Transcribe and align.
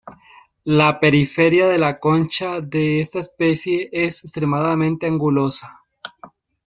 La 0.79 0.87
periferia 1.01 1.67
de 1.67 1.77
la 1.77 1.99
concha 1.99 2.59
de 2.59 3.01
esta 3.01 3.19
especie 3.19 3.87
es 3.91 4.23
extremadamente 4.23 5.05
angulosa. 5.05 5.81